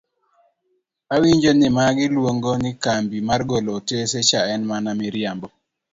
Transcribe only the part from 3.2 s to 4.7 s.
mar golo otese cha en